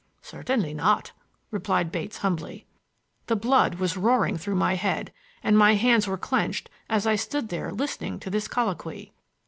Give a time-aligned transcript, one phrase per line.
[0.23, 1.11] "Certainly not,"
[1.51, 2.65] replied Bates humbly.
[3.27, 7.49] The blood was roaring through my head, and my hands were clenched as I stood
[7.49, 9.13] there listening to this colloquy.